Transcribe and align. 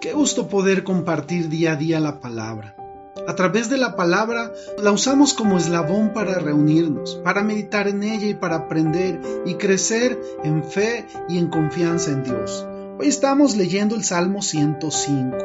Qué 0.00 0.12
gusto 0.12 0.46
poder 0.46 0.84
compartir 0.84 1.48
día 1.48 1.72
a 1.72 1.76
día 1.76 1.98
la 1.98 2.20
palabra. 2.20 2.76
A 3.26 3.34
través 3.34 3.68
de 3.68 3.78
la 3.78 3.96
palabra 3.96 4.52
la 4.80 4.92
usamos 4.92 5.34
como 5.34 5.58
eslabón 5.58 6.12
para 6.12 6.38
reunirnos, 6.38 7.16
para 7.24 7.42
meditar 7.42 7.88
en 7.88 8.04
ella 8.04 8.28
y 8.28 8.34
para 8.34 8.54
aprender 8.54 9.20
y 9.44 9.54
crecer 9.54 10.16
en 10.44 10.62
fe 10.62 11.04
y 11.28 11.38
en 11.38 11.48
confianza 11.48 12.12
en 12.12 12.22
Dios. 12.22 12.64
Hoy 13.00 13.06
estamos 13.06 13.54
leyendo 13.54 13.94
el 13.94 14.02
Salmo 14.02 14.42
105. 14.42 15.36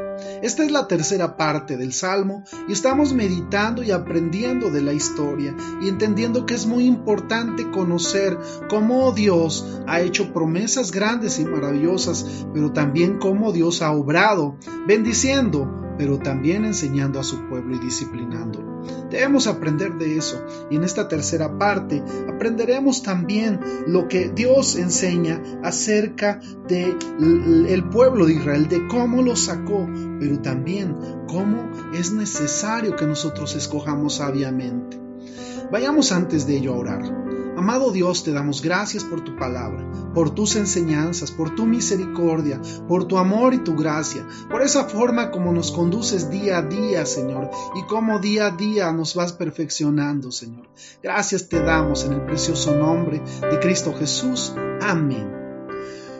Esta 0.42 0.64
es 0.64 0.72
la 0.72 0.88
tercera 0.88 1.38
parte 1.38 1.78
del 1.78 1.94
Salmo 1.94 2.44
y 2.68 2.72
estamos 2.72 3.14
meditando 3.14 3.84
y 3.84 3.92
aprendiendo 3.92 4.72
de 4.72 4.82
la 4.82 4.92
historia 4.92 5.56
y 5.80 5.88
entendiendo 5.88 6.48
que 6.48 6.56
es 6.56 6.66
muy 6.66 6.86
importante 6.86 7.70
conocer 7.70 8.40
cómo 8.70 9.12
Dios 9.12 9.82
ha 9.86 10.02
hecho 10.02 10.34
promesas 10.34 10.92
grandes 10.92 11.38
y 11.38 11.46
maravillosas, 11.46 12.26
pero 12.56 12.74
también 12.74 13.20
cómo 13.20 13.52
Dios 13.52 13.84
ha 13.84 13.92
obrado, 13.92 14.58
bendiciendo 14.88 15.83
pero 15.98 16.20
también 16.20 16.66
enseñando 16.66 17.20
a 17.20 17.24
su 17.24 17.48
pueblo 17.48 17.76
y 17.76 17.80
disciplinándolo. 17.80 18.74
Debemos 19.10 19.48
aprender 19.48 19.94
de 19.94 20.18
eso 20.18 20.44
y 20.70 20.76
en 20.76 20.84
esta 20.84 21.08
tercera 21.08 21.58
parte 21.58 22.04
aprenderemos 22.28 23.04
también 23.04 23.60
lo 23.88 24.08
que 24.08 24.30
Dios 24.30 24.76
enseña 24.76 25.42
acerca 25.64 26.40
del 26.68 26.98
el 27.70 27.90
pueblo 27.90 28.26
de 28.26 28.34
Israel, 28.34 28.68
de 28.68 28.88
cómo 28.88 29.22
lo 29.22 29.36
sacó, 29.36 29.88
pero 30.20 30.40
también 30.42 30.96
cómo 31.28 31.72
es 31.94 32.12
necesario 32.12 32.96
que 32.96 33.06
nosotros 33.06 33.56
escojamos 33.56 34.16
sabiamente. 34.16 35.00
Vayamos 35.72 36.12
antes 36.12 36.46
de 36.46 36.58
ello 36.58 36.74
a 36.74 36.78
orar. 36.78 37.33
Amado 37.56 37.92
Dios, 37.92 38.24
te 38.24 38.32
damos 38.32 38.62
gracias 38.64 39.04
por 39.04 39.24
tu 39.24 39.36
palabra, 39.36 40.12
por 40.14 40.34
tus 40.34 40.56
enseñanzas, 40.56 41.32
por 41.32 41.54
tu 41.54 41.68
misericordia, 41.68 42.60
por 42.88 43.08
tu 43.08 43.18
amor 43.18 43.54
y 43.54 43.60
tu 43.60 43.76
gracia, 43.76 44.28
por 44.50 44.64
esa 44.64 44.86
forma 44.86 45.30
como 45.30 45.52
nos 45.52 45.72
conduces 45.72 46.32
día 46.32 46.58
a 46.58 46.62
día, 46.64 47.06
Señor, 47.06 47.52
y 47.76 47.84
como 47.84 48.20
día 48.20 48.48
a 48.48 48.52
día 48.52 48.92
nos 48.92 49.14
vas 49.14 49.34
perfeccionando, 49.34 50.32
Señor. 50.32 50.68
Gracias 51.02 51.48
te 51.48 51.60
damos 51.60 52.06
en 52.06 52.14
el 52.14 52.26
precioso 52.26 52.76
nombre 52.76 53.20
de 53.20 53.60
Cristo 53.60 53.94
Jesús. 53.94 54.54
Amén. 54.82 55.30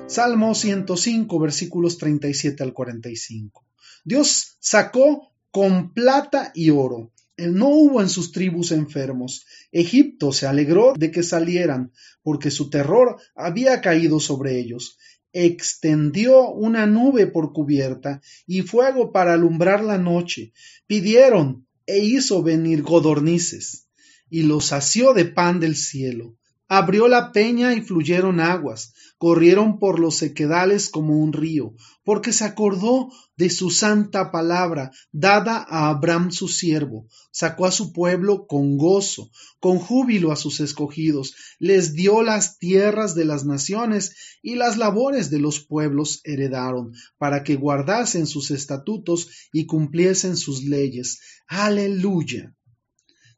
Salmo 0.06 0.54
105, 0.54 1.40
versículos 1.40 1.98
37 1.98 2.62
al 2.62 2.74
45. 2.74 3.64
Dios 4.04 4.58
sacó 4.60 5.32
con 5.50 5.94
plata 5.94 6.52
y 6.54 6.70
oro 6.70 7.13
no 7.38 7.70
hubo 7.70 8.02
en 8.02 8.10
sus 8.10 8.32
tribus 8.32 8.72
enfermos. 8.72 9.46
Egipto 9.72 10.32
se 10.32 10.48
alegró 10.48 10.94
de 10.98 11.12
que 11.12 11.24
salieran, 11.24 11.92
porque 12.22 12.52
su 12.52 12.70
terror 12.70 13.18
había 13.36 13.82
caído 13.82 14.20
sobre 14.20 14.60
ellos. 14.60 14.98
Extendió 15.32 16.50
una 16.52 16.86
nube 16.86 17.26
por 17.28 17.54
cubierta 17.54 18.22
y 18.46 18.62
fuego 18.62 19.12
para 19.12 19.34
alumbrar 19.34 19.84
la 19.84 19.98
noche. 19.98 20.54
Pidieron 20.86 21.66
e 21.88 22.00
hizo 22.00 22.44
venir 22.44 22.84
godornices 22.84 23.88
y 24.30 24.44
los 24.44 24.66
sació 24.66 25.14
de 25.14 25.26
pan 25.26 25.60
del 25.60 25.76
cielo. 25.76 26.38
Abrió 26.76 27.08
la 27.08 27.32
peña 27.32 27.76
y 27.76 27.82
fluyeron 27.82 28.40
aguas, 28.40 28.94
corrieron 29.20 29.78
por 29.78 30.00
los 30.00 30.16
sequedales 30.16 30.90
como 30.90 31.20
un 31.20 31.32
río, 31.32 31.76
porque 32.04 32.34
se 32.34 32.46
acordó 32.46 33.12
de 33.38 33.52
su 33.52 33.70
santa 33.70 34.32
palabra, 34.32 34.90
dada 35.12 35.64
a 35.70 35.90
Abraham 35.90 36.32
su 36.32 36.48
siervo, 36.48 37.06
sacó 37.32 37.68
a 37.68 37.72
su 37.72 37.94
pueblo 37.94 38.48
con 38.48 38.80
gozo, 38.80 39.30
con 39.60 39.78
júbilo 39.78 40.32
a 40.32 40.36
sus 40.36 40.62
escogidos, 40.62 41.36
les 41.60 41.94
dio 41.94 42.24
las 42.24 42.58
tierras 42.58 43.14
de 43.14 43.26
las 43.26 43.46
naciones 43.46 44.40
y 44.42 44.56
las 44.56 44.76
labores 44.76 45.30
de 45.30 45.38
los 45.38 45.60
pueblos 45.60 46.22
heredaron, 46.24 46.94
para 47.20 47.44
que 47.44 47.56
guardasen 47.56 48.26
sus 48.26 48.50
estatutos 48.50 49.30
y 49.54 49.68
cumpliesen 49.68 50.36
sus 50.38 50.64
leyes. 50.64 51.20
Aleluya. 51.46 52.56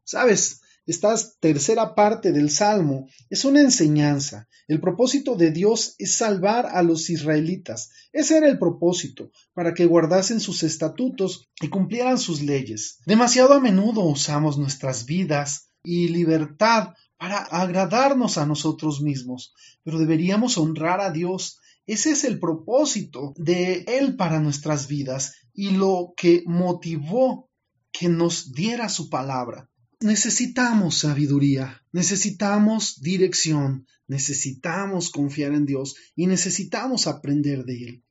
¿Sabes? 0.04 0.62
Esta 0.86 1.16
tercera 1.40 1.96
parte 1.96 2.30
del 2.30 2.48
Salmo 2.48 3.08
es 3.28 3.44
una 3.44 3.60
enseñanza. 3.60 4.46
El 4.68 4.80
propósito 4.80 5.34
de 5.34 5.50
Dios 5.50 5.96
es 5.98 6.14
salvar 6.14 6.66
a 6.66 6.82
los 6.84 7.10
israelitas. 7.10 7.90
Ese 8.12 8.36
era 8.36 8.48
el 8.48 8.60
propósito, 8.60 9.32
para 9.52 9.74
que 9.74 9.86
guardasen 9.86 10.38
sus 10.38 10.62
estatutos 10.62 11.48
y 11.60 11.68
cumplieran 11.68 12.18
sus 12.18 12.40
leyes. 12.40 13.00
Demasiado 13.04 13.54
a 13.54 13.60
menudo 13.60 14.02
usamos 14.02 14.58
nuestras 14.58 15.06
vidas 15.06 15.70
y 15.82 16.08
libertad 16.08 16.94
para 17.18 17.38
agradarnos 17.38 18.38
a 18.38 18.46
nosotros 18.46 19.00
mismos, 19.00 19.54
pero 19.82 19.98
deberíamos 19.98 20.56
honrar 20.56 21.00
a 21.00 21.10
Dios. 21.10 21.58
Ese 21.86 22.10
es 22.10 22.22
el 22.22 22.38
propósito 22.38 23.32
de 23.36 23.84
Él 23.88 24.16
para 24.16 24.38
nuestras 24.38 24.86
vidas 24.86 25.34
y 25.52 25.70
lo 25.70 26.12
que 26.16 26.44
motivó 26.46 27.50
que 27.90 28.08
nos 28.08 28.52
diera 28.52 28.88
su 28.88 29.08
palabra. 29.10 29.68
Necesitamos 30.00 30.98
sabiduría, 30.98 31.82
necesitamos 31.90 33.00
dirección, 33.00 33.86
necesitamos 34.06 35.08
confiar 35.08 35.54
en 35.54 35.64
Dios 35.64 35.96
y 36.14 36.26
necesitamos 36.26 37.06
aprender 37.06 37.64
de 37.64 37.84
Él. 37.84 38.02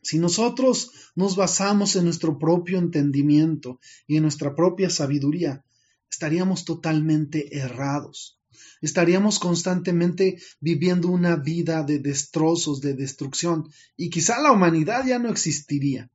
Si 0.00 0.18
nosotros 0.18 0.92
nos 1.14 1.36
basamos 1.36 1.96
en 1.96 2.04
nuestro 2.04 2.38
propio 2.38 2.78
entendimiento 2.78 3.78
y 4.06 4.16
en 4.16 4.22
nuestra 4.22 4.54
propia 4.54 4.88
sabiduría, 4.88 5.66
estaríamos 6.10 6.64
totalmente 6.64 7.54
errados. 7.54 8.40
Estaríamos 8.80 9.38
constantemente 9.38 10.40
viviendo 10.60 11.08
una 11.08 11.36
vida 11.36 11.82
de 11.82 11.98
destrozos, 11.98 12.80
de 12.80 12.94
destrucción, 12.94 13.68
y 13.98 14.08
quizá 14.08 14.40
la 14.40 14.50
humanidad 14.50 15.04
ya 15.06 15.18
no 15.18 15.28
existiría. 15.28 16.10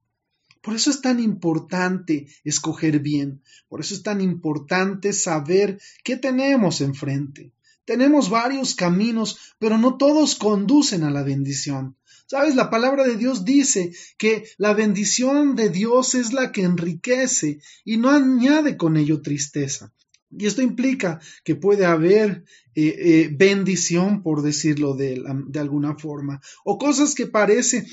Por 0.61 0.75
eso 0.75 0.91
es 0.91 1.01
tan 1.01 1.19
importante 1.19 2.27
escoger 2.43 2.99
bien, 2.99 3.41
por 3.67 3.81
eso 3.81 3.93
es 3.95 4.03
tan 4.03 4.21
importante 4.21 5.11
saber 5.11 5.79
qué 6.03 6.17
tenemos 6.17 6.81
enfrente. 6.81 7.51
Tenemos 7.85 8.29
varios 8.29 8.75
caminos, 8.75 9.55
pero 9.57 9.77
no 9.77 9.97
todos 9.97 10.35
conducen 10.35 11.03
a 11.03 11.09
la 11.09 11.23
bendición. 11.23 11.95
Sabes, 12.27 12.55
la 12.55 12.69
palabra 12.69 13.03
de 13.03 13.17
Dios 13.17 13.43
dice 13.43 13.91
que 14.17 14.45
la 14.57 14.73
bendición 14.73 15.55
de 15.55 15.69
Dios 15.69 16.15
es 16.15 16.31
la 16.31 16.51
que 16.53 16.61
enriquece 16.61 17.59
y 17.83 17.97
no 17.97 18.09
añade 18.09 18.77
con 18.77 18.95
ello 18.95 19.21
tristeza. 19.21 19.91
Y 20.29 20.45
esto 20.45 20.61
implica 20.61 21.19
que 21.43 21.55
puede 21.55 21.85
haber 21.85 22.45
eh, 22.73 22.95
eh, 22.97 23.29
bendición, 23.33 24.23
por 24.23 24.43
decirlo 24.43 24.95
de, 24.95 25.21
alguna 25.59 25.95
forma, 25.95 26.39
o 26.63 26.77
cosas 26.77 27.15
que 27.15 27.27
parece 27.27 27.85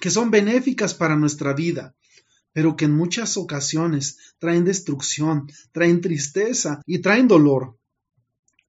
que 0.00 0.10
son 0.10 0.30
benéficas 0.30 0.94
para 0.94 1.16
nuestra 1.16 1.52
vida, 1.52 1.94
pero 2.52 2.76
que 2.76 2.86
en 2.86 2.96
muchas 2.96 3.36
ocasiones 3.36 4.18
traen 4.38 4.64
destrucción, 4.64 5.46
traen 5.72 6.00
tristeza 6.00 6.80
y 6.86 7.00
traen 7.00 7.28
dolor. 7.28 7.78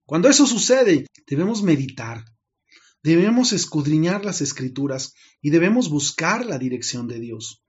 Cuando 0.04 0.28
eso 0.28 0.46
sucede, 0.46 1.06
debemos 1.26 1.62
meditar, 1.62 2.24
debemos 3.02 3.52
escudriñar 3.52 4.24
las 4.24 4.40
escrituras 4.40 5.14
y 5.40 5.50
debemos 5.50 5.88
buscar 5.88 6.46
la 6.46 6.58
dirección 6.58 7.08
de 7.08 7.20
Dios. 7.20 7.62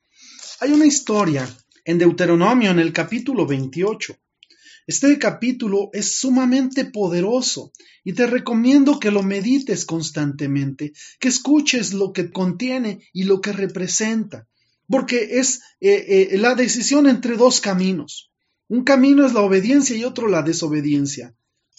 Hay 0.60 0.72
una 0.72 0.86
historia 0.86 1.48
en 1.86 1.98
Deuteronomio 1.98 2.72
en 2.72 2.80
el 2.80 2.94
capítulo 2.94 3.46
28 3.46 4.16
este 4.90 5.20
capítulo 5.20 5.92
es 5.94 6.16
sumamente 6.16 6.84
poderoso 6.84 7.72
y 8.04 8.14
te 8.14 8.26
recomiendo 8.26 9.00
que 9.00 9.12
lo 9.12 9.22
medites 9.22 9.86
constantemente, 9.86 10.94
que 11.20 11.28
escuches 11.28 11.94
lo 11.94 12.12
que 12.12 12.32
contiene 12.32 13.00
y 13.14 13.26
lo 13.26 13.40
que 13.40 13.52
representa, 13.54 14.48
porque 14.88 15.38
es 15.40 15.62
eh, 15.80 16.32
eh, 16.32 16.38
la 16.40 16.56
decisión 16.56 17.08
entre 17.08 17.38
dos 17.38 17.62
caminos. 17.62 18.32
Un 18.68 18.84
camino 18.84 19.28
es 19.28 19.34
la 19.34 19.42
obediencia 19.42 19.96
y 19.96 20.06
otro 20.06 20.28
la 20.28 20.42
desobediencia. 20.42 21.36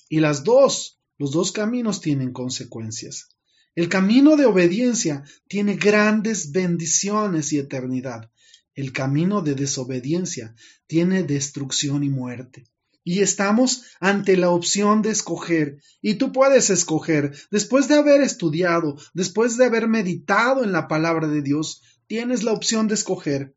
Y 0.09 0.21
las 0.21 0.45
dos, 0.45 1.01
los 1.19 1.33
dos 1.33 1.51
caminos 1.51 2.01
tienen 2.01 2.33
consecuencias. 2.33 3.27
El 3.75 3.89
camino 3.89 4.37
de 4.37 4.47
obediencia 4.47 5.25
tiene 5.49 5.75
grandes 5.75 6.53
bendiciones 6.53 7.53
y 7.53 7.59
eternidad. 7.59 8.31
El 8.77 8.93
camino 8.93 9.43
de 9.43 9.57
desobediencia 9.57 10.55
tiene 10.87 11.25
destrucción 11.25 12.05
y 12.05 12.09
muerte 12.09 12.71
y 13.11 13.23
estamos 13.23 13.83
ante 13.99 14.37
la 14.37 14.51
opción 14.51 15.03
de 15.03 15.11
escoger. 15.11 15.79
Y 16.01 16.15
tú 16.15 16.31
puedes 16.31 16.71
escoger, 16.71 17.33
después 17.51 17.89
de 17.89 17.97
haber 17.97 18.21
estudiado, 18.21 18.97
después 19.15 19.57
de 19.57 19.65
haber 19.65 19.89
meditado 19.89 20.63
en 20.63 20.71
la 20.71 20.87
palabra 20.87 21.27
de 21.27 21.43
Dios, 21.43 21.83
tienes 22.07 22.45
la 22.45 22.53
opción 22.53 22.87
de 22.87 22.95
escoger. 22.95 23.57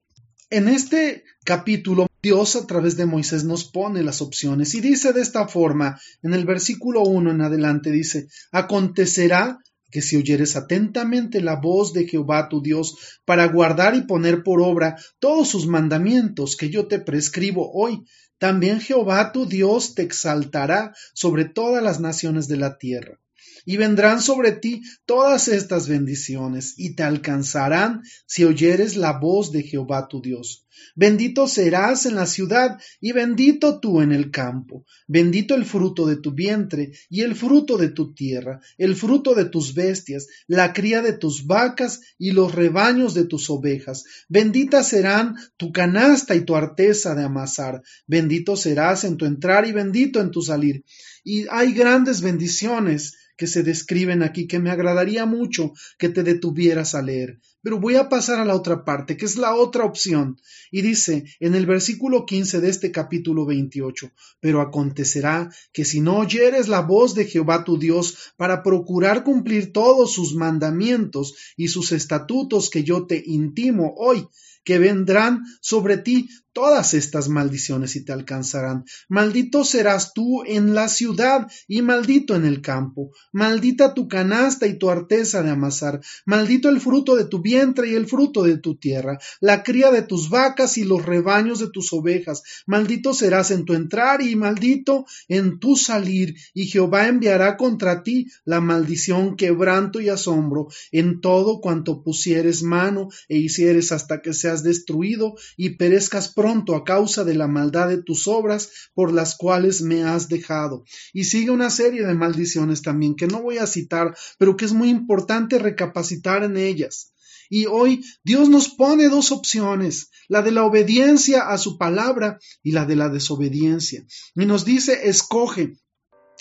En 0.50 0.68
este 0.68 1.24
capítulo, 1.46 2.08
Dios 2.24 2.56
a 2.56 2.66
través 2.66 2.98
de 2.98 3.06
Moisés 3.06 3.44
nos 3.44 3.66
pone 3.66 4.02
las 4.02 4.24
opciones 4.24 4.74
y 4.74 4.82
dice 4.82 5.14
de 5.14 5.22
esta 5.22 5.48
forma, 5.48 6.00
en 6.24 6.34
el 6.34 6.46
versículo 6.46 7.04
1 7.04 7.30
en 7.30 7.42
adelante, 7.42 7.92
dice, 7.92 8.30
acontecerá 8.52 9.60
que 9.94 10.02
si 10.02 10.18
oyeres 10.18 10.56
atentamente 10.56 11.40
la 11.40 11.56
voz 11.56 11.94
de 11.94 12.08
Jehová 12.08 12.50
tu 12.50 12.64
Dios 12.64 12.96
para 13.26 13.46
guardar 13.46 13.94
y 13.94 14.02
poner 14.02 14.42
por 14.42 14.60
obra 14.60 14.98
todos 15.20 15.48
sus 15.48 15.68
mandamientos 15.68 16.58
que 16.58 16.72
yo 16.72 16.88
te 16.88 16.98
prescribo 16.98 17.72
hoy, 17.72 18.02
también 18.40 18.82
Jehová 18.82 19.32
tu 19.32 19.46
Dios 19.46 19.94
te 19.94 20.02
exaltará 20.02 20.96
sobre 21.14 21.46
todas 21.46 21.84
las 21.84 22.00
naciones 22.00 22.48
de 22.48 22.58
la 22.58 22.80
tierra. 22.80 23.20
Y 23.66 23.78
vendrán 23.78 24.22
sobre 24.22 24.52
ti 24.52 24.82
todas 25.06 25.48
estas 25.48 25.88
bendiciones, 25.88 26.74
y 26.78 26.96
te 26.96 27.04
alcanzarán 27.04 28.02
si 28.26 28.44
oyeres 28.44 28.96
la 28.96 29.20
voz 29.20 29.52
de 29.52 29.64
Jehová 29.64 30.08
tu 30.08 30.22
Dios. 30.22 30.64
Bendito 30.96 31.48
serás 31.48 32.06
en 32.06 32.16
la 32.16 32.26
ciudad 32.26 32.80
y 33.00 33.12
bendito 33.12 33.80
tú 33.80 34.02
en 34.02 34.12
el 34.12 34.32
campo. 34.32 34.86
Bendito 35.08 35.56
el 35.56 35.66
fruto 35.66 36.06
de 36.06 36.18
tu 36.18 36.34
vientre 36.34 36.92
y 37.10 37.22
el 37.22 37.36
fruto 37.36 37.78
de 37.78 37.90
tu 37.90 38.14
tierra, 38.14 38.60
el 38.78 38.96
fruto 38.96 39.36
de 39.36 39.46
tus 39.46 39.74
bestias, 39.74 40.28
la 40.48 40.74
cría 40.74 41.02
de 41.02 41.14
tus 41.14 41.46
vacas 41.46 42.02
y 42.18 42.32
los 42.32 42.54
rebaños 42.54 43.14
de 43.14 43.26
tus 43.26 43.50
ovejas. 43.50 44.04
Bendita 44.28 44.84
serán 44.84 45.36
tu 45.58 45.72
canasta 45.72 46.36
y 46.36 46.42
tu 46.42 46.56
arteza 46.56 47.16
de 47.16 47.24
amasar. 47.24 47.82
Bendito 48.08 48.56
serás 48.56 49.04
en 49.04 49.18
tu 49.18 49.26
entrar 49.26 49.68
y 49.68 49.72
bendito 49.72 50.22
en 50.22 50.32
tu 50.32 50.42
salir. 50.42 50.84
Y 51.24 51.46
hay 51.50 51.74
grandes 51.74 52.22
bendiciones 52.22 53.14
que 53.44 53.48
se 53.48 53.62
describen 53.62 54.24
aquí 54.24 54.48
que 54.48 54.60
me 54.60 54.72
agradaría 54.72 55.26
mucho 55.26 55.74
que 55.98 56.08
te 56.08 56.24
detuvieras 56.24 56.96
a 56.96 57.02
leer. 57.02 57.42
Pero 57.62 57.78
voy 57.78 57.96
a 57.96 58.08
pasar 58.08 58.40
a 58.40 58.46
la 58.46 58.56
otra 58.56 58.86
parte, 58.86 59.18
que 59.18 59.26
es 59.26 59.36
la 59.36 59.54
otra 59.54 59.84
opción. 59.84 60.40
Y 60.72 60.82
dice 60.82 61.26
en 61.42 61.54
el 61.54 61.66
versículo 61.66 62.26
15 62.26 62.62
de 62.62 62.70
este 62.70 62.90
capítulo 62.94 63.46
28, 63.46 64.14
pero 64.40 64.62
acontecerá 64.62 65.50
que 65.74 65.84
si 65.84 66.00
no 66.00 66.20
oyeres 66.20 66.70
la 66.70 66.80
voz 66.80 67.16
de 67.16 67.26
Jehová 67.26 67.66
tu 67.66 67.78
Dios 67.78 68.32
para 68.38 68.64
procurar 68.64 69.26
cumplir 69.26 69.74
todos 69.74 70.14
sus 70.14 70.36
mandamientos 70.36 71.36
y 71.58 71.68
sus 71.68 71.92
estatutos 71.92 72.70
que 72.70 72.86
yo 72.86 73.08
te 73.08 73.22
intimo 73.26 73.94
hoy, 73.98 74.26
que 74.64 74.80
vendrán 74.80 75.44
sobre 75.60 75.98
ti 75.98 76.30
todas 76.54 76.94
estas 76.94 77.30
maldiciones 77.30 77.96
y 77.96 78.06
te 78.06 78.14
alcanzarán. 78.14 78.86
Maldito 79.10 79.64
serás 79.66 80.14
tú 80.14 80.44
en 80.46 80.74
la 80.74 80.88
ciudad 80.88 81.48
y 81.68 81.82
maldito 81.82 82.36
en 82.36 82.46
el 82.46 82.62
campo. 82.62 83.12
Maldita 83.32 83.94
tu 83.94 84.08
canasta 84.08 84.68
y 84.68 84.78
tu 84.78 84.90
arteza 84.90 85.44
de 85.44 85.50
amasar. 85.50 86.00
Maldito 86.26 86.70
el 86.70 86.80
fruto 86.80 87.16
de 87.16 87.26
tu 87.26 87.42
vientre 87.42 87.90
y 87.90 87.96
el 87.96 88.06
fruto 88.06 88.44
de 88.44 88.58
tu 88.58 88.76
tierra, 88.76 89.20
la 89.42 89.64
cría 89.64 89.92
de 89.92 90.04
tus 90.04 90.30
vacas 90.30 90.78
y 90.78 90.84
los 90.84 91.06
rebaños 91.06 91.60
de 91.60 91.70
tus 91.70 91.92
ovejas. 91.92 92.44
Maldito 92.66 93.14
serás 93.14 93.52
en 93.52 93.66
tu 93.66 93.74
entrar 93.74 94.22
y 94.22 94.36
maldito 94.36 95.06
en 95.28 95.60
tu 95.60 95.76
salir. 95.76 96.36
Y 96.54 96.68
Jehová 96.68 97.08
enviará 97.08 97.58
contra 97.58 98.04
ti 98.04 98.28
la 98.46 98.62
maldición, 98.62 99.36
quebranto 99.36 100.00
y 100.00 100.10
asombro 100.10 100.68
en 100.92 101.22
todo 101.22 101.60
cuanto 101.60 102.04
pusieres 102.04 102.64
mano 102.64 103.10
e 103.28 103.38
hicieres 103.38 103.92
hasta 103.92 104.22
que 104.22 104.34
seas 104.34 104.64
destruido 104.64 105.36
y 105.58 105.72
perezcas 105.72 106.30
pronto 106.44 106.76
a 106.76 106.84
causa 106.84 107.24
de 107.24 107.36
la 107.36 107.48
maldad 107.48 107.88
de 107.88 108.04
tus 108.04 108.28
obras 108.28 108.70
por 108.94 109.14
las 109.14 109.38
cuales 109.38 109.82
me 109.82 110.04
has 110.04 110.28
dejado. 110.28 110.84
Y 111.14 111.24
sigue 111.24 111.52
una 111.52 111.70
serie 111.70 112.06
de 112.06 112.16
maldiciones 112.16 112.82
también 112.82 113.16
que 113.16 113.28
no 113.28 113.42
voy 113.42 113.60
a 113.60 113.66
citar, 113.66 114.14
pero 114.38 114.58
que 114.58 114.66
es 114.66 114.74
muy 114.74 114.90
importante 114.90 115.58
recapacitar 115.58 116.44
en 116.44 116.58
ellas. 116.58 117.14
Y 117.50 117.68
hoy 117.68 118.04
Dios 118.26 118.50
nos 118.50 118.68
pone 118.68 119.08
dos 119.08 119.32
opciones, 119.32 120.10
la 120.28 120.42
de 120.42 120.52
la 120.52 120.66
obediencia 120.66 121.48
a 121.48 121.58
su 121.58 121.78
palabra 121.78 122.40
y 122.62 122.74
la 122.74 122.84
de 122.86 122.98
la 122.98 123.08
desobediencia. 123.08 124.06
Y 124.36 124.46
nos 124.46 124.66
dice, 124.66 125.08
escoge. 125.08 125.78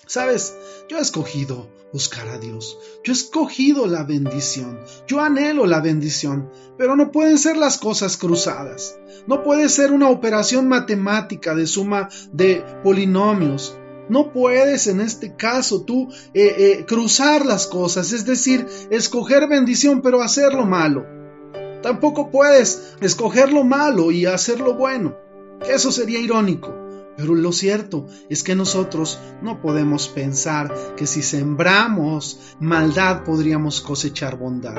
Sabes, 0.06 0.56
yo 0.88 0.98
he 0.98 1.00
escogido 1.00 1.68
buscar 1.92 2.28
a 2.28 2.38
Dios. 2.38 2.78
Yo 3.04 3.12
he 3.12 3.16
escogido 3.16 3.86
la 3.86 4.02
bendición. 4.04 4.80
Yo 5.06 5.20
anhelo 5.20 5.66
la 5.66 5.80
bendición. 5.80 6.50
Pero 6.76 6.96
no 6.96 7.12
pueden 7.12 7.38
ser 7.38 7.56
las 7.56 7.78
cosas 7.78 8.16
cruzadas. 8.16 8.98
No 9.26 9.44
puede 9.44 9.68
ser 9.68 9.92
una 9.92 10.08
operación 10.08 10.68
matemática 10.68 11.54
de 11.54 11.66
suma 11.66 12.08
de 12.32 12.64
polinomios. 12.82 13.76
No 14.08 14.32
puedes 14.32 14.88
en 14.88 15.00
este 15.00 15.36
caso 15.36 15.84
tú 15.84 16.08
eh, 16.34 16.54
eh, 16.58 16.84
cruzar 16.86 17.46
las 17.46 17.66
cosas, 17.66 18.12
es 18.12 18.26
decir, 18.26 18.66
escoger 18.90 19.48
bendición 19.48 20.02
pero 20.02 20.22
hacer 20.22 20.54
lo 20.54 20.66
malo. 20.66 21.06
Tampoco 21.82 22.30
puedes 22.30 22.94
escoger 23.00 23.52
lo 23.52 23.64
malo 23.64 24.10
y 24.10 24.26
hacer 24.26 24.60
lo 24.60 24.74
bueno. 24.74 25.16
Eso 25.66 25.92
sería 25.92 26.18
irónico. 26.18 26.81
Pero 27.16 27.34
lo 27.34 27.52
cierto 27.52 28.06
es 28.28 28.42
que 28.42 28.54
nosotros 28.54 29.18
no 29.42 29.60
podemos 29.60 30.08
pensar 30.08 30.72
que 30.96 31.06
si 31.06 31.22
sembramos 31.22 32.56
maldad 32.58 33.24
podríamos 33.24 33.80
cosechar 33.80 34.38
bondad, 34.38 34.76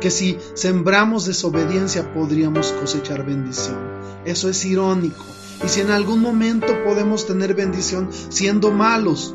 que 0.00 0.10
si 0.10 0.38
sembramos 0.54 1.26
desobediencia 1.26 2.12
podríamos 2.12 2.72
cosechar 2.72 3.24
bendición. 3.24 3.78
Eso 4.24 4.48
es 4.48 4.64
irónico. 4.64 5.24
Y 5.64 5.68
si 5.68 5.80
en 5.80 5.90
algún 5.90 6.20
momento 6.20 6.66
podemos 6.84 7.26
tener 7.26 7.54
bendición 7.54 8.10
siendo 8.28 8.72
malos, 8.72 9.34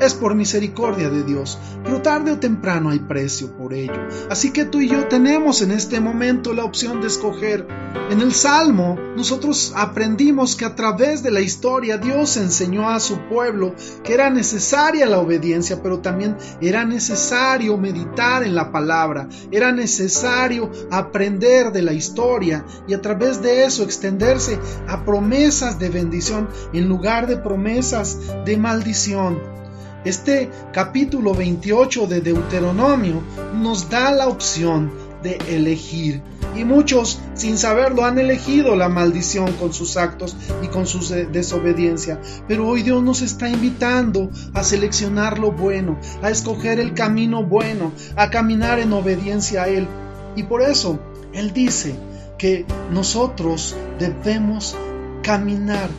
es 0.00 0.14
por 0.14 0.34
misericordia 0.34 1.10
de 1.10 1.22
Dios, 1.22 1.58
pero 1.84 2.02
tarde 2.02 2.32
o 2.32 2.38
temprano 2.38 2.90
hay 2.90 2.98
precio 3.00 3.56
por 3.56 3.74
ello. 3.74 4.08
Así 4.30 4.50
que 4.52 4.64
tú 4.64 4.80
y 4.80 4.88
yo 4.88 5.08
tenemos 5.08 5.62
en 5.62 5.70
este 5.70 6.00
momento 6.00 6.52
la 6.52 6.64
opción 6.64 7.00
de 7.00 7.06
escoger. 7.06 7.66
En 8.10 8.20
el 8.20 8.32
Salmo 8.32 8.98
nosotros 9.16 9.72
aprendimos 9.76 10.56
que 10.56 10.64
a 10.64 10.74
través 10.74 11.22
de 11.22 11.30
la 11.30 11.40
historia 11.40 11.98
Dios 11.98 12.36
enseñó 12.36 12.88
a 12.88 13.00
su 13.00 13.18
pueblo 13.28 13.74
que 14.02 14.14
era 14.14 14.30
necesaria 14.30 15.06
la 15.06 15.18
obediencia, 15.18 15.82
pero 15.82 16.00
también 16.00 16.36
era 16.60 16.84
necesario 16.84 17.76
meditar 17.76 18.42
en 18.42 18.54
la 18.54 18.72
palabra, 18.72 19.28
era 19.50 19.72
necesario 19.72 20.70
aprender 20.90 21.72
de 21.72 21.82
la 21.82 21.92
historia 21.92 22.64
y 22.88 22.94
a 22.94 23.00
través 23.00 23.42
de 23.42 23.64
eso 23.64 23.82
extenderse 23.82 24.58
a 24.88 25.04
promesas 25.04 25.78
de 25.78 25.90
bendición 25.90 26.48
en 26.72 26.88
lugar 26.88 27.26
de 27.26 27.36
promesas 27.36 28.18
de 28.44 28.56
maldición. 28.56 29.60
Este 30.04 30.50
capítulo 30.72 31.34
28 31.34 32.06
de 32.06 32.22
Deuteronomio 32.22 33.22
nos 33.54 33.90
da 33.90 34.10
la 34.12 34.28
opción 34.28 34.90
de 35.22 35.38
elegir 35.48 36.22
y 36.56 36.64
muchos 36.64 37.20
sin 37.34 37.58
saberlo 37.58 38.06
han 38.06 38.18
elegido 38.18 38.76
la 38.76 38.88
maldición 38.88 39.52
con 39.52 39.74
sus 39.74 39.98
actos 39.98 40.36
y 40.62 40.68
con 40.68 40.86
su 40.86 41.00
desobediencia. 41.30 42.18
Pero 42.48 42.66
hoy 42.66 42.82
Dios 42.82 43.02
nos 43.02 43.20
está 43.20 43.50
invitando 43.50 44.30
a 44.54 44.62
seleccionar 44.62 45.38
lo 45.38 45.52
bueno, 45.52 45.98
a 46.22 46.30
escoger 46.30 46.80
el 46.80 46.94
camino 46.94 47.44
bueno, 47.44 47.92
a 48.16 48.30
caminar 48.30 48.78
en 48.78 48.94
obediencia 48.94 49.64
a 49.64 49.68
Él. 49.68 49.86
Y 50.34 50.44
por 50.44 50.62
eso 50.62 50.98
Él 51.34 51.52
dice 51.52 51.94
que 52.38 52.64
nosotros 52.90 53.76
debemos 53.98 54.74
caminar 55.22 55.90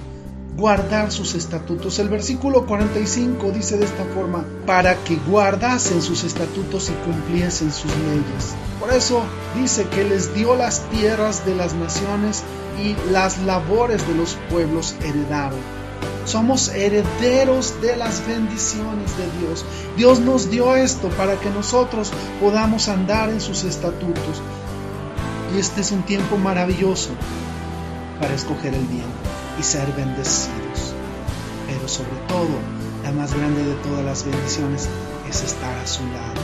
guardar 0.56 1.12
sus 1.12 1.34
estatutos. 1.36 2.00
El 2.00 2.10
versículo 2.10 2.66
45 2.66 3.52
dice 3.52 3.78
de 3.78 3.86
esta 3.86 4.04
forma, 4.06 4.46
para 4.66 4.96
que 5.04 5.16
guardasen 5.16 6.02
sus 6.02 6.24
estatutos 6.24 6.90
y 6.90 6.94
cumpliesen 7.06 7.72
sus 7.72 7.92
leyes. 7.92 8.56
Por 8.80 8.94
eso 8.94 9.24
dice 9.56 9.88
que 9.88 10.04
les 10.04 10.34
dio 10.36 10.56
las 10.56 10.82
tierras 10.90 11.46
de 11.46 11.56
las 11.56 11.74
naciones 11.74 12.44
y 12.82 12.96
las 13.12 13.40
labores 13.40 14.08
de 14.08 14.16
los 14.16 14.38
pueblos 14.50 14.96
heredaron. 15.02 15.60
Somos 16.26 16.70
herederos 16.70 17.82
de 17.82 17.96
las 17.96 18.26
bendiciones 18.28 19.18
de 19.18 19.40
Dios. 19.40 19.66
Dios 19.98 20.20
nos 20.20 20.52
dio 20.52 20.76
esto 20.76 21.10
para 21.10 21.36
que 21.40 21.50
nosotros 21.50 22.12
podamos 22.40 22.88
andar 22.90 23.30
en 23.30 23.42
sus 23.42 23.64
estatutos. 23.64 24.42
Y 25.56 25.60
este 25.60 25.82
es 25.82 25.92
un 25.92 26.04
tiempo 26.04 26.38
maravilloso 26.38 27.10
para 28.20 28.34
escoger 28.36 28.74
el 28.74 28.86
bien 28.86 29.41
y 29.60 29.64
ser 29.64 29.92
bendecidos. 29.94 30.94
Pero 31.68 31.88
sobre 31.88 32.18
todo, 32.28 32.60
la 33.04 33.12
más 33.12 33.34
grande 33.34 33.64
de 33.64 33.76
todas 33.76 34.06
las 34.06 34.24
bendiciones 34.24 34.88
es 35.30 35.42
estar 35.42 35.78
a 35.78 35.88
su 35.88 36.04
lado, 36.08 36.42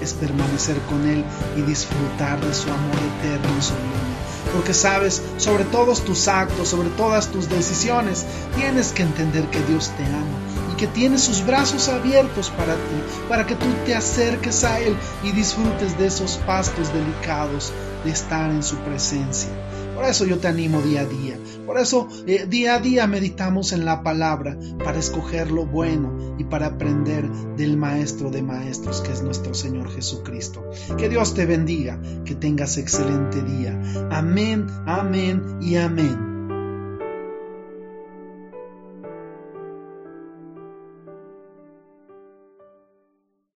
es 0.00 0.14
permanecer 0.14 0.78
con 0.88 1.06
Él 1.06 1.24
y 1.56 1.62
disfrutar 1.62 2.40
de 2.40 2.54
su 2.54 2.68
amor 2.70 2.96
eterno 3.18 3.58
y 3.58 3.62
sublime. 3.62 4.12
Porque 4.52 4.74
sabes, 4.74 5.22
sobre 5.38 5.64
todos 5.64 6.04
tus 6.04 6.28
actos, 6.28 6.68
sobre 6.68 6.88
todas 6.90 7.28
tus 7.28 7.48
decisiones, 7.48 8.26
tienes 8.56 8.92
que 8.92 9.02
entender 9.02 9.44
que 9.46 9.62
Dios 9.64 9.90
te 9.96 10.04
ama 10.04 10.72
y 10.72 10.76
que 10.76 10.86
tiene 10.88 11.18
sus 11.18 11.44
brazos 11.46 11.88
abiertos 11.88 12.50
para 12.50 12.74
ti, 12.74 13.02
para 13.28 13.46
que 13.46 13.54
tú 13.54 13.66
te 13.86 13.94
acerques 13.94 14.64
a 14.64 14.80
Él 14.80 14.96
y 15.22 15.30
disfrutes 15.32 15.96
de 15.98 16.06
esos 16.06 16.38
pastos 16.46 16.92
delicados 16.92 17.72
de 18.04 18.10
estar 18.10 18.50
en 18.50 18.62
su 18.62 18.76
presencia. 18.78 19.50
Por 19.94 20.04
eso 20.04 20.24
yo 20.24 20.38
te 20.38 20.48
animo 20.48 20.80
día 20.82 21.02
a 21.02 21.06
día. 21.06 21.36
Por 21.72 21.80
eso 21.80 22.06
eh, 22.26 22.44
día 22.46 22.74
a 22.74 22.80
día 22.80 23.06
meditamos 23.06 23.72
en 23.72 23.86
la 23.86 24.02
palabra 24.02 24.58
para 24.84 24.98
escoger 24.98 25.50
lo 25.50 25.64
bueno 25.64 26.36
y 26.38 26.44
para 26.44 26.66
aprender 26.66 27.26
del 27.56 27.78
Maestro 27.78 28.30
de 28.30 28.42
Maestros 28.42 29.00
que 29.00 29.10
es 29.10 29.22
nuestro 29.22 29.54
Señor 29.54 29.90
Jesucristo. 29.90 30.62
Que 30.98 31.08
Dios 31.08 31.32
te 31.32 31.46
bendiga, 31.46 31.98
que 32.26 32.34
tengas 32.34 32.76
excelente 32.76 33.40
día. 33.40 33.80
Amén, 34.10 34.66
amén 34.84 35.42
y 35.62 35.76
amén. 35.76 36.31